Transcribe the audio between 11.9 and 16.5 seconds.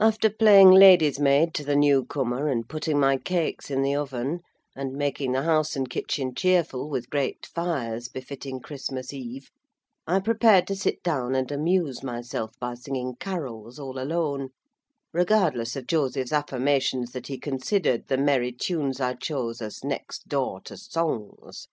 myself by singing carols, all alone; regardless of Joseph's